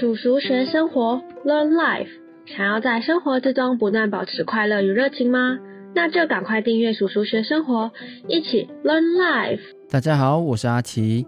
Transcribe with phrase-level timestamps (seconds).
[0.00, 2.08] 叔叔学生活，Learn Life。
[2.46, 5.58] 想要在生活之中不断保持快乐与热情吗？
[5.94, 7.92] 那就赶快订阅叔叔学生活，
[8.26, 9.60] 一起 Learn Life。
[9.90, 11.26] 大家好，我是阿奇。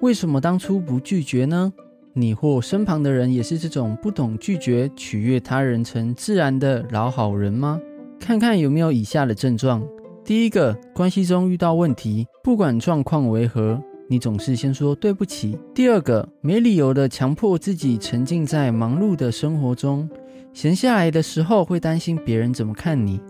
[0.00, 1.72] 为什么当初不拒绝呢？
[2.12, 7.80] 你或身旁的人也是这种不懂拒绝、取悦他人成自然的老好人吗？
[8.20, 9.84] 看看有没有以下的症状。
[10.24, 13.82] 第一个，关系中遇到问题，不管状况为何。
[14.08, 15.58] 你总是先说对不起。
[15.74, 20.08] 第二个，没理由的强迫自己沉浸在忙碌的生活中，
[20.52, 23.20] 闲下来的时候会担心别人怎么看你。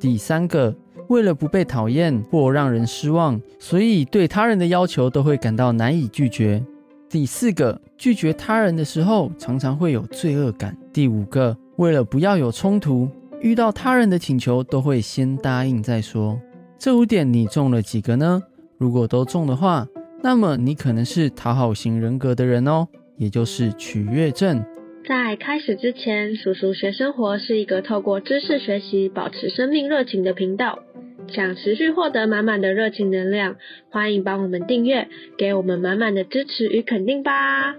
[0.00, 0.74] 第三个，
[1.08, 6.64] 为了不被讨厌或让人失望，所以对他人的要求都会感到难以拒绝。
[7.10, 10.74] 第四个，拒绝他人的时候常常会有罪恶感。
[10.94, 13.06] 第五个，为了不要有冲突，
[13.42, 16.40] 遇到他人的请求都会先答应再说。
[16.78, 18.42] 这五点你中了几个呢？
[18.78, 19.86] 如果都中的话。
[20.22, 24.64] 那么你可能是讨好型人格的人哦，也就是取悦症。
[25.08, 30.78] 在开始之前，叔叔学生活是一个透过知识学习保持生命热情的频道。
[31.28, 33.56] 想持续获得满满的热情能量，
[33.90, 37.74] 欢迎帮我们订阅，给我们满满的支持与肯定吧。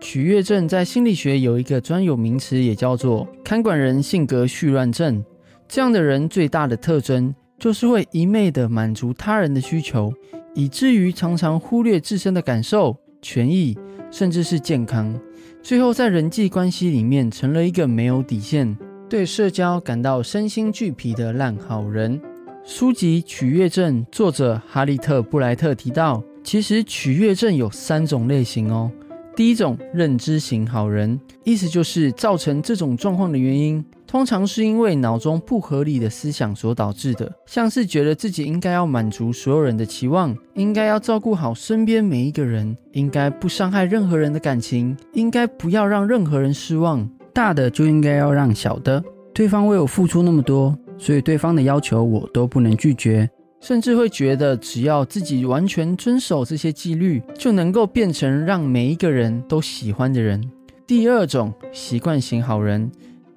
[0.00, 5.22] 取悦症在心理学有一个专有名词，也叫做看管人性格絮乱症。
[5.66, 10.10] 这样的人最大的特征就是会一昧的满足他人的需求。
[10.58, 13.78] 以至于常常忽略自身的感受、权益，
[14.10, 15.16] 甚至是健康，
[15.62, 18.76] 最后在人际关系里面成了一个没有底线、
[19.08, 22.20] 对社交感到身心俱疲的烂好人。
[22.64, 28.90] 书籍《取悦症》作者哈利特·布莱特提到，其实取悦症有三种类型哦。
[29.36, 33.84] 第一种，认知型好人，意思就是造成这种状况的原因。
[34.08, 47.06] 通常是因为脑中不合理的思想所导致的，像是觉得自己应该要满足所有人的期望，应该要照顾好身边每一个人，应该不伤害任何人的感情，应该不要让任何人失望。
[47.34, 53.28] 大的就应该要让小的，对方为我付出那么多，所以对方的要求我都不能拒绝，
[53.60, 60.42] 甚至会觉得只要自己完全遵守这些纪律，就能够变成让每一个人都喜欢的人。
[60.86, 62.90] 第二种习惯型好人。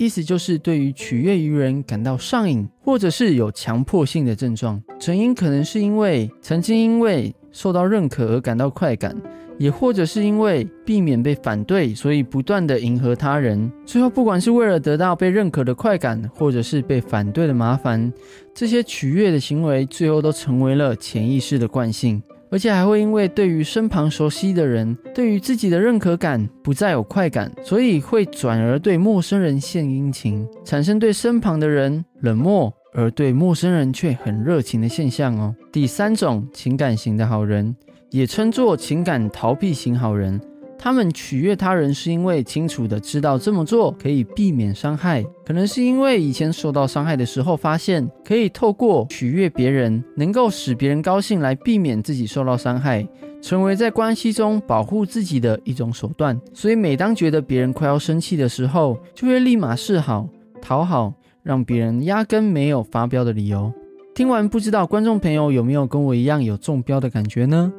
[0.04, 4.82] 意思就是对于取悦于人感到上瘾，或者是有强迫性的症状。
[5.00, 9.16] 成因可能是因为曾经因为受到认可而感到快感，
[9.60, 13.72] 也或者是因为避免被反对，所以不断的迎合他人。
[13.86, 18.12] 最后，不管是为了得到被认可的快感，或者是被反对的麻烦，
[18.56, 22.20] 这些取悦的行为最后都成为了潜意识的惯性。
[22.52, 35.56] 而且还会因为对于身旁熟悉的人，对于自己的认可感不再有快感，所以会转而对陌生人献殷勤，产生对身旁的人冷漠，而对陌生人却很热情的现象哦。
[35.72, 37.74] 第三种情感型的好人，
[38.10, 40.40] 也称作情感逃避型好人。
[40.84, 53.08] 他们取悦他人，是因为清楚的知道这么做可以避免伤害，可能是因为以前受到伤害的时候，发现可以透过取悦别人，能够使别人高兴来避免自己受到伤害，
[53.44, 56.42] 成为在关系中保护自己的一种手段。
[56.52, 60.28] 所以每当觉得别人快要生气的时候，就会立马示好、
[60.60, 61.14] 讨好，
[61.44, 63.72] 让别人压根没有发飙的理由。
[64.16, 67.72] 听完，不知道观众朋友有没有跟我一样有中标的感觉呢？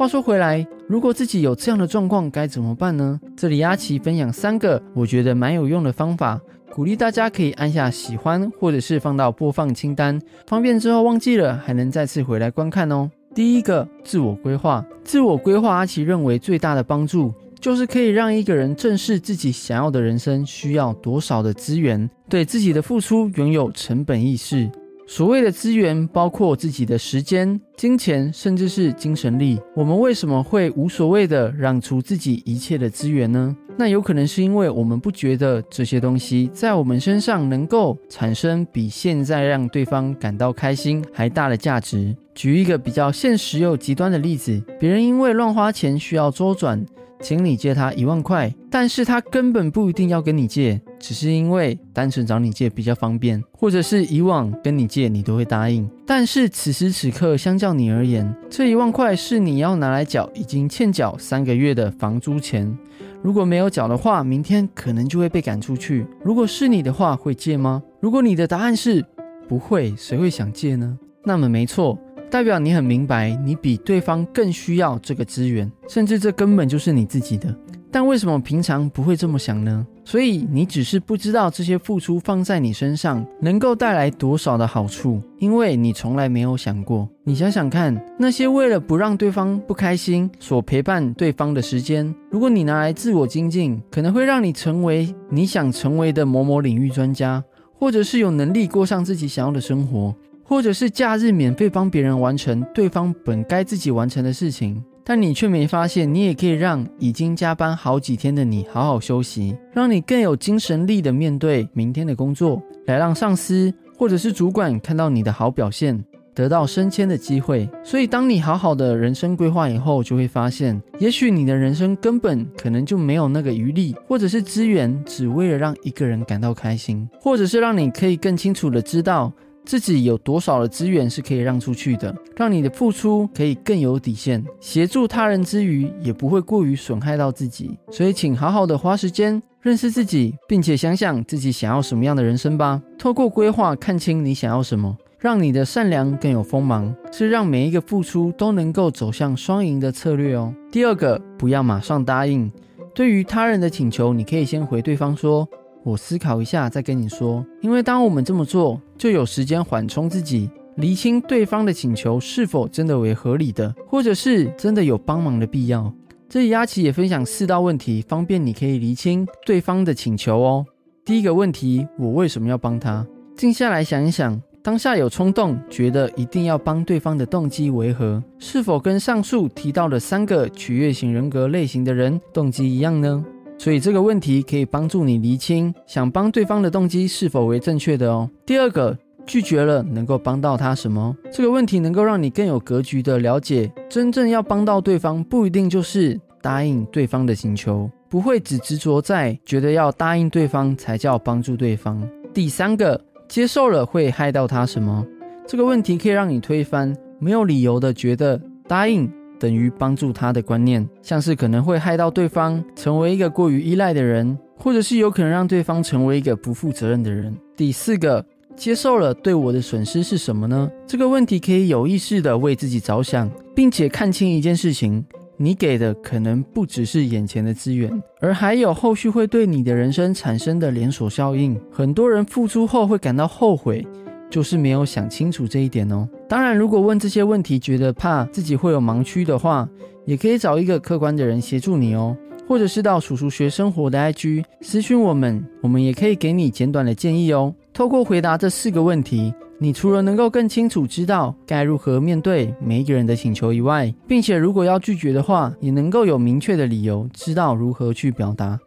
[0.00, 3.20] 话说回来，如果自己有这样的状况，该怎么办呢？
[3.36, 6.40] 这里阿奇分享三个我觉得蛮有用的方法，
[6.72, 13.10] 鼓励大家可以按下喜欢，或者是放到播放清单，方便之后忘记了还能再次回来观看哦。
[13.34, 14.82] 第一个，自我规划。
[15.04, 24.70] 自我规划，阿奇认为最大的帮助就是可以让一个人正视自己想要的人生需要多少的资源，对自己的付出拥有成本意识。
[25.12, 29.60] 所谓的资源，包括自己的时间、金钱，甚至是精神力。
[29.74, 33.56] 我们为什么会无所谓的让出自己一切的资源呢？
[33.76, 42.16] 那有可能是因为我们不觉得这些东西在我们身上能够产生比现在让对方感到开心还大的价值。
[42.32, 46.86] 举一个比较现实又极端的例子，别人因为乱花钱需要周转。
[47.20, 55.88] 请你借他一万块，但是他根本不一定要跟你借，只是因为单纯找你借比较方便，或者是以往跟你借你都会答应。
[56.06, 62.76] 但是此时此刻，相较你而言，这一万块是你要拿来缴已经欠缴三个月的房租钱，
[63.22, 66.06] 如果没有缴的话，明天可能就会被赶出去。
[66.24, 67.82] 如果是你的话，会借吗？
[68.00, 69.04] 如果你的答案是
[69.46, 70.98] 不会，谁会想借呢？
[71.24, 71.98] 那么没错。
[72.30, 77.52] 代表你很明白，你比对方更需要这个资源，甚至这根本就是你自己的。
[77.92, 79.84] 但为什么平常不会这么想呢？
[80.04, 87.08] 所以你只是不知道这些付出放在你身上能够带来多少的好处，因为你从来没有想过。
[87.24, 97.42] 你想想看，那些为了不让对方不开心所陪伴对方的时间，如果你拿来自我精进，可能会让你成为你想成为的某某领域专家，
[97.74, 100.14] 或者是有能力过上自己想要的生活。
[100.50, 116.04] 或者是假日免费帮别人完成对方本该自己完成的事情，但你却没发现，你也可以让已经加班好几天的你好好休息，让你更有精神力的面对明天的工作，来让上司或者是主管看到你的好表现，
[116.34, 117.70] 得到升迁的机会。
[117.84, 129.32] 所以，当你好好的人生规划以后，就会发现，也许你的人生根本可能就没有那个余力，或者是资源，只为了让一个人感到开心，或者是让你可以更清楚的知道。
[129.64, 137.78] 自己有多少的资源是可以让出去的，让你的付出可以更有底线，协助他人之余也不会过于损害到自己。
[137.90, 142.80] 所以，请好好的花时间认识自己，并且想想自己想要什么样的人生吧。
[142.98, 150.52] 透过规划看清你想要什么，让你的善良更有锋芒，是让每一个付出都能够走向双赢的策略哦。
[150.72, 152.50] 第二个，不要马上答应。
[152.92, 155.48] 对于他人的请求，你可以先回对方说。
[155.82, 165.92] 我思考一下再跟你说，因为当我们这么做，就有时间缓冲自己，厘清对方的请求是否真的为合理的，或者是真的有帮忙的必要。
[166.28, 170.64] 这里阿奇也分享四道问题，方便你可以厘清对方的请求哦。
[171.04, 173.04] 第一个问题，我为什么要帮他？
[173.34, 178.22] 静下来想一想，当下有冲动，觉得一定要帮对方的动机为何？
[178.38, 183.24] 是否跟上述提到的三个取悦型人格类型的人动机一样呢？
[183.60, 188.26] 所以这个问题可以帮助你厘清想帮对方的动机是否为正确的哦。
[188.46, 188.96] 第二个，
[189.26, 191.14] 拒绝了能够帮到他什么？
[191.30, 202.02] 这个问题能够让你更有格局的了解，真正要帮到对方，不一定就是答应对方的请求，不会只执着在觉得要答应对方才叫帮助对方。
[202.32, 202.98] 第三个，
[203.28, 205.06] 接受了会害到他什么？
[205.46, 209.06] 这个问题可以让你推翻没有理由的觉得答应。
[209.40, 217.34] 等于帮助他的观念，像是可能会害到对方，成为一个过于依赖的人，或者是有可能让对方成为一个不负责任的人。
[217.56, 220.70] 第四个，接受了对我的损失是什么呢？
[220.86, 225.02] 这个问题可以有意识的为自己着想，并且看清一件事情：
[225.38, 227.90] 你给的可能不只是眼前的资源，
[228.20, 231.58] 而还有后续会对你的人生产生的连锁效应。
[231.72, 233.86] 很多人付出后会感到后悔。
[234.30, 236.08] 就是没有想清楚这一点哦。
[236.28, 239.68] 当然，如果问这些问题觉得怕自己会有盲区的话，
[240.06, 242.16] 也可以找一个客观的人协助你哦，
[242.48, 247.54] 或者是到叔叔学生活的 IG 私讯我们，我们也可以给你简短的建议哦。
[247.72, 258.58] 透过回答这四个问题，你除了能够更清楚知道该如何面对每一个人的请求以外，并且如果要拒绝的话，也能够有明确的理由，知道如何去表达。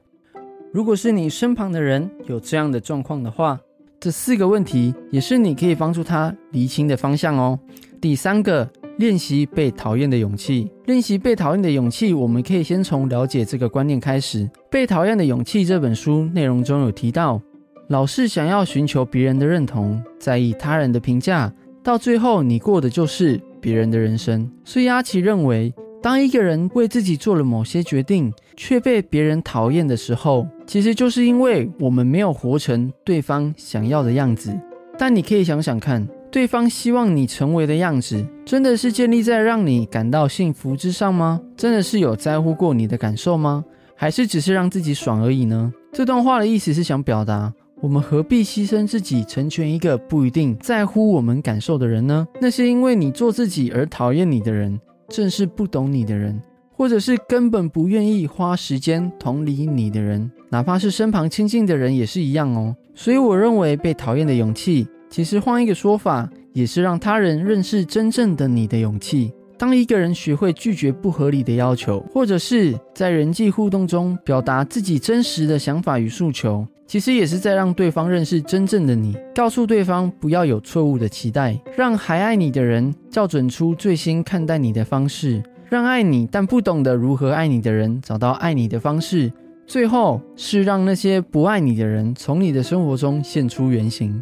[0.72, 3.60] 如果是你身旁的人有这样的状况的话，
[4.04, 7.58] 这四个问题也是你可以帮助他厘清的方向哦。
[8.02, 10.70] 第三个，练习被讨厌的勇气。
[10.88, 14.40] 练习被讨厌的勇气，我们可以先从了解这个观念开始。
[14.70, 17.42] 《被讨厌的勇气》这本书内容中有提到，
[17.88, 21.50] 老是想要寻求别人的认同，在意他人的评价，
[21.82, 24.52] 到最后你过的就是别人的人生。
[24.66, 25.74] 所以阿奇认为。
[26.04, 34.54] 当一个人为自己做了某些决定，却被别人讨厌的时候，其实就是因为我们没有活成对方想要的样子。
[35.00, 41.40] 但你可以想想看，对方希望你成为的样子，真的是建立在让你感到幸福之上吗？
[41.56, 43.64] 真的是有在乎过你的感受吗？
[43.96, 45.72] 还是只是让自己爽而已呢？
[45.94, 52.28] 这段话的意思是想表达，我们何必牺牲自己，成全一个不一定在乎我们感受的人呢？
[52.42, 54.78] 那些因为你做自己而讨厌你的人。
[55.10, 56.42] 正是不懂你的人，
[56.72, 62.76] 或者是根本不愿意花时间同理你的人，哪怕是身旁亲近的人也是一样哦。
[62.96, 69.32] 所以我认为被讨厌的勇气，其实换一个说法，也是让他人认识真正的你的勇气。
[69.64, 76.68] 当一个人学会拒绝不合理的要求，或者是在人际互动中表达自己真实的想法与诉求。
[76.86, 89.32] 其实也是在让对方认识真正的你，告诉对方不要有错误的期待，让还爱你的人校准出最新看待你的方式，让爱你但不懂得如何爱你的人找到爱你的方式，
[89.66, 94.22] 最后是让那些不爱你的人从你的生活中现出原形。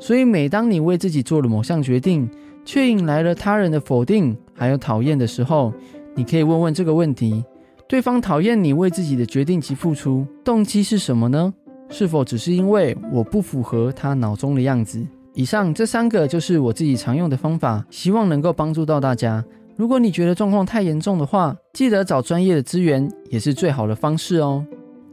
[0.00, 2.28] 所以，每当你为自己做了某项决定，
[2.64, 5.72] 却引来了他人的否定还有讨厌的时候，
[6.14, 7.44] 你可以问问这个问题：
[7.88, 11.52] 对方讨厌你为自己的决定及付出，动机是什么呢？
[11.88, 15.04] 是否只是因为我不符合他脑中的样子？
[15.34, 19.44] 以上这三个就是我自己常用的方法，希望能够帮助到大家。
[19.76, 24.64] 如果你觉得状况太严重的话，记得找专业的资源也是最好的方式哦。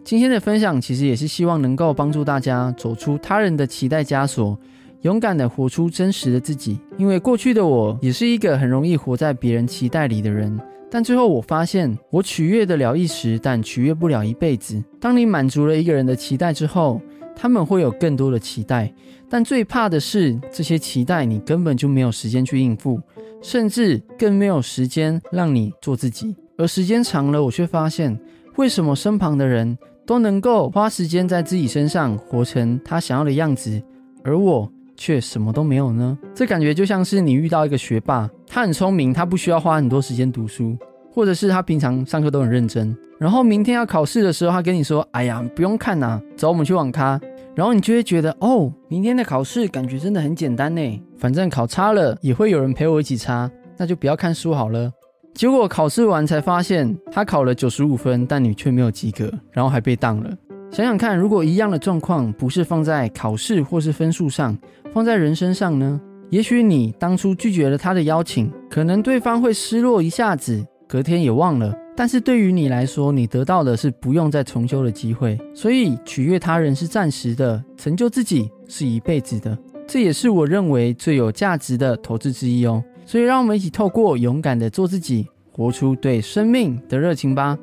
[0.03, 4.57] 今天的分享其实也是希望能够帮助大家走出他人的期待枷锁，
[5.01, 6.79] 勇敢的活出真实的自己。
[6.97, 14.83] 因为过去的我也是一个很容易活在别人期待里的人，但最后我发现，我取悦得了一时，但取悦不了一辈子。
[14.99, 17.01] 当你满足了一个人的期待之后，
[17.35, 18.91] 他们会有更多的期待，
[19.29, 22.99] 但最怕的是这些期待你根本就没有时间去应付，
[23.41, 26.35] 甚至更没有时间让你做自己。
[26.57, 28.19] 而时间长了，我却发现，
[28.55, 29.77] 为什么身旁的人？
[30.07, 33.83] 都能够花时间在自己身上，活成他想要的样子，
[34.23, 36.17] 而我却什么都没有呢？
[36.33, 40.75] 这感觉就像是你遇到一个学霸，他很聪明，他不需要花很多时间读书，
[41.13, 47.19] 或者是他平常上课都很认真，然后明天要考试的时候，他跟你说：“哎呀，不用看呐，走，我们去网咖。”
[47.55, 54.91] 然后你就会觉得：“哦，明天的考试感觉真的很简单呢，反正考差了也会有人陪我一起差，那就不要看书好了。”
[55.33, 60.31] 结果考试完才发现，他考了九十五分，但你却没有及格，然后还被当了。
[60.71, 64.55] 想想看，如果一样的状况不是放在考试或是分数上，
[64.93, 65.99] 放在人身上呢？
[66.29, 71.73] 也许你当初拒绝了他的邀请，可能对方会失落一下子，隔天也忘了。
[71.95, 75.39] 但是对于你来说，你得到的是不用再重修的机会。
[75.55, 79.57] 所以取悦他人是暂时的，成就自己是一辈子的。
[79.87, 82.83] 这也是我认为最有价值的投资之一哦。
[83.05, 87.57] 所以，让我们一起透过勇敢的做自己，活出对生命的热情吧。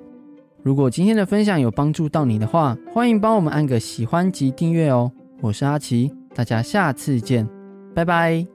[0.64, 5.12] 如果今天的分享有帮助到你的话，欢迎帮我们按个喜欢及订阅哦。
[5.42, 7.46] 我是阿奇，大家下次见，
[7.94, 8.53] 拜拜。